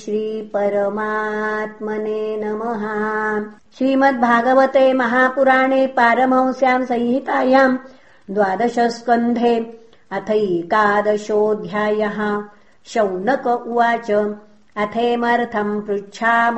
[0.00, 2.84] श्रीपरमात्मने नमः।
[3.78, 7.76] श्रीमद्भागवते महापुराणे पारमहंस्याम् संहितायाम्
[8.30, 9.54] द्वादशस्कन्धे
[10.18, 12.18] अथैकादशोऽध्यायः
[12.92, 14.08] शौनक उवाच
[14.84, 16.56] अथेमर्थम् पृच्छाम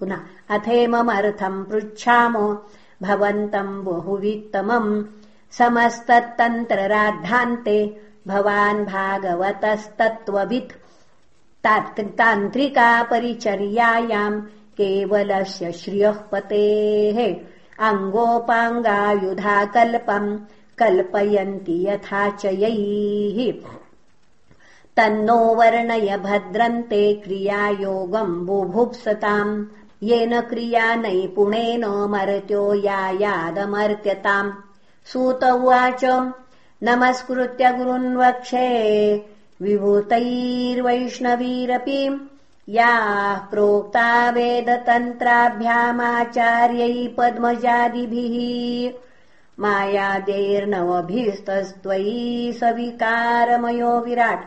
[0.00, 0.22] पुनः
[0.56, 2.34] अथेममर्थम् पृच्छाम
[3.02, 4.90] भवन्तम् बहुवित्तमम्
[5.58, 7.78] समस्तत्तन्त्रराद्धान्ते
[8.28, 10.72] भवान् भागवतस्तत्त्ववित्
[11.66, 14.40] तान्त्रिकापरिचर्यायाम्
[14.78, 17.18] केवलस्य श्रियः पतेः
[17.88, 20.38] अङ्गोपाङ्गायुधाकल्पम्
[20.78, 23.38] कल्पयन्ति यथा च यैः।
[24.96, 29.64] तन्नो वर्णय भद्रन्ते क्रियायोगम् बुभुप्सताम्
[30.02, 34.52] येन क्रिया नैपुणेन मर्त्यो यायादमर्त्यताम्
[35.12, 36.04] सूत उवाच
[36.82, 38.68] नमस्कृत्य गुरुन्वक्षे
[39.62, 42.28] विभूतैर्वैष्णवीरपि
[42.68, 48.98] याः प्रोक्ता वेदतन्त्राभ्यामाचार्यै पद्मजादिभिः।
[49.58, 54.44] मायादेर्नवभिस्तस्त्वयि सविकारमयो विराट्।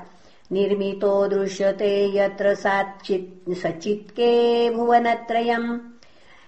[0.52, 5.79] निर्मितो दृश्यते यत्र सचित्के भुवनत्रयम्।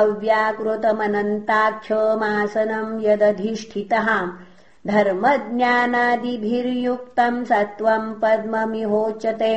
[0.00, 4.08] अव्याकृतमनन्ताख्यमासनम् यदधिष्ठितः
[4.90, 9.52] धर्मज्ञानादिभिर्युक्तम् सत्त्वम् पद्ममिहोच्यते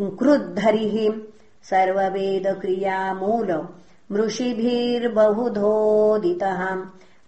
[0.00, 1.20] क्रुद्धरिः
[1.62, 3.68] सर्ववेदक्रियामूल
[4.12, 6.76] मृषिभिर्बहुधोदितः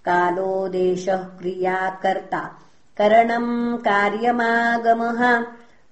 [0.07, 2.59] कालो देशः क्रियाकर्ता।
[2.99, 5.45] करणम् कार्यमागमः।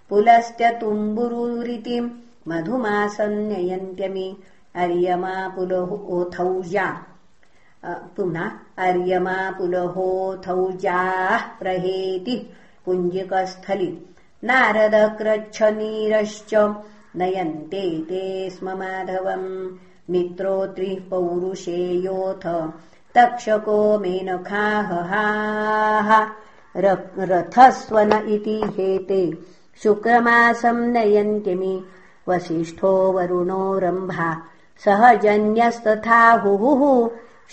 [0.09, 2.01] पुलस्त्यतुम्बुरुरिति
[2.49, 4.37] मधुमासन्ययन्त्यमि
[4.75, 7.05] अर्यमा पुलहोऽथौजा
[7.85, 8.51] पुनः?
[8.79, 12.51] अर्यमा पुलहोऽथौजाः प्रहेति
[12.85, 14.07] पुञ्जिकस्थलि
[14.45, 16.55] नारदक्रच्छनीरश्च
[17.17, 19.69] नयन्ते ते स्म माधवम्
[20.11, 22.45] मित्रोत्रिः पौरुषेयोऽथ
[23.15, 26.11] तक्षको मेनखाहहाः
[27.31, 29.23] रथस्वन इति हेते।
[29.83, 31.75] शुक्रमासम् नयन्त्यमि
[32.29, 34.31] वसिष्ठो वरुणो रम्भा
[34.85, 36.83] सहजन्यस्तथाहुः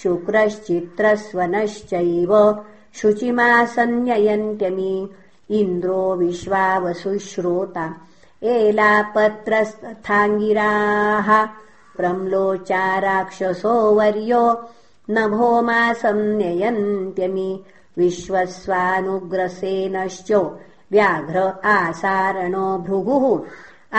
[0.03, 2.31] शुक्रश्चित्रस्वनश्चैव
[3.01, 4.95] शुचिमासन्ययन्त्यमि
[5.49, 7.85] इन्द्रो विश्वावसुश्रोता।
[8.43, 11.29] एलापत्रस्तथाङ्गिराः
[11.97, 14.63] प्रम्लोचा राक्षसो वर्यो
[15.09, 17.63] नभोमासन्ययन्त्यमि
[17.97, 20.31] विश्वस्वानुग्रसेनश्च
[20.91, 23.45] व्याघ्र आसारणो भृगुः।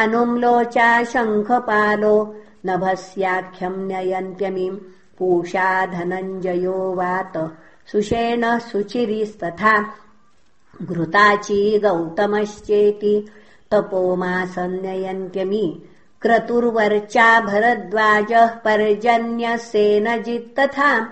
[0.02, 2.34] अनुम्लोचा शङ्खपालो
[2.66, 4.78] नभस्याख्यम्
[5.18, 7.50] पूषा धनञ्जयो वात
[7.92, 9.84] सुषेणः सुचिरिस्तथा।
[10.82, 13.26] घृताची गौतमश्चेति
[13.70, 15.82] तपोमासन्ययन्त्यमि
[16.22, 21.08] क्रतुर्वर्चा भरद्वाजः पर्जन्यसेनजित्तथा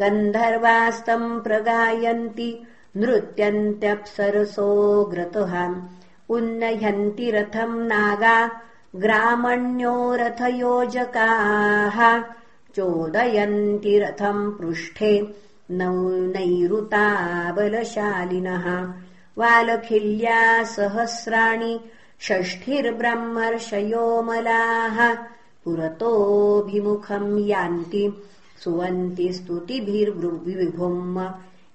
[0.00, 2.50] गन्धर्वास्तम् प्रगायन्ति
[2.96, 4.68] नृत्यन्त्यप्सरसो
[5.12, 5.54] ग्रतुः
[6.36, 8.36] उन्नयन्ति रथम् नागा
[9.02, 11.98] ग्रामण्यो रथयोजकाः
[12.76, 15.12] चोदयन्ति रथम् पृष्ठे
[15.80, 15.94] नौ
[16.34, 17.06] नैरुता
[17.56, 18.66] बलशालिनः
[19.38, 20.40] वालखिल्या
[20.74, 21.74] सहस्राणि
[22.20, 25.16] षष्ठिर्ब्रह्मर्षयोमलाः
[25.64, 28.22] पुरतोऽभिमुखम् यान्ति
[28.64, 31.28] सुवन्ति स्तुतिभिर्विभुम्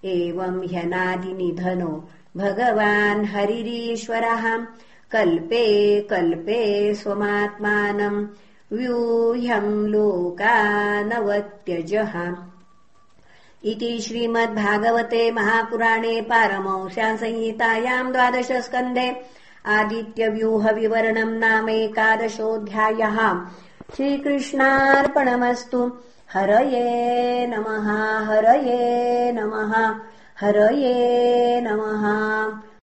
[0.06, 4.68] एवम् ह्यनादिनिधनो भगवान् हरिरीश्वरः।
[5.12, 8.28] कल्पे कल्पे स्वमात्मानम्
[8.74, 12.36] व्यूह्यम् लोकानवत्यजः।
[13.64, 19.36] इति श्रीमद्भागवते महापुराणे पारमंस्याम् संहितायाम् द्वादशस्कन्धे
[19.68, 23.18] आदित्यव्यूहविवरणम् नामेकादशोऽध्यायः
[23.96, 25.82] श्रीकृष्णार्पणमस्तु।
[26.34, 27.88] हरये नमः
[28.30, 29.74] हरये नमः
[30.42, 32.04] हरये नमः